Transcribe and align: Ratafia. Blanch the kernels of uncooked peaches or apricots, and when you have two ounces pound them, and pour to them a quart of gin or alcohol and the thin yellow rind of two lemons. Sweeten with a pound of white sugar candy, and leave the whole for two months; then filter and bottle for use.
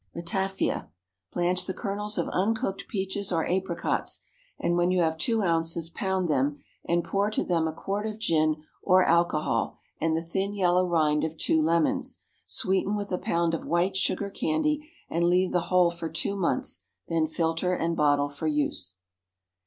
Ratafia. 0.15 0.87
Blanch 1.31 1.67
the 1.67 1.75
kernels 1.75 2.17
of 2.17 2.27
uncooked 2.29 2.87
peaches 2.87 3.31
or 3.31 3.45
apricots, 3.47 4.21
and 4.57 4.75
when 4.75 4.89
you 4.89 5.01
have 5.01 5.15
two 5.15 5.43
ounces 5.43 5.91
pound 5.91 6.27
them, 6.27 6.57
and 6.83 7.03
pour 7.03 7.29
to 7.29 7.43
them 7.43 7.67
a 7.67 7.71
quart 7.71 8.07
of 8.07 8.17
gin 8.17 8.63
or 8.81 9.05
alcohol 9.05 9.77
and 9.99 10.17
the 10.17 10.23
thin 10.23 10.55
yellow 10.55 10.87
rind 10.87 11.23
of 11.23 11.37
two 11.37 11.61
lemons. 11.61 12.17
Sweeten 12.47 12.95
with 12.95 13.11
a 13.11 13.19
pound 13.19 13.53
of 13.53 13.63
white 13.67 13.95
sugar 13.95 14.31
candy, 14.31 14.89
and 15.07 15.25
leave 15.25 15.51
the 15.51 15.59
whole 15.69 15.91
for 15.91 16.09
two 16.09 16.35
months; 16.35 16.81
then 17.07 17.27
filter 17.27 17.75
and 17.75 17.95
bottle 17.95 18.27
for 18.27 18.47
use. 18.47 18.95